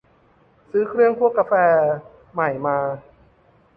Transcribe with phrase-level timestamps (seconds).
[0.71, 1.53] ซื้อเครื่องคั่วกาแฟ
[2.33, 2.77] ใหม่มา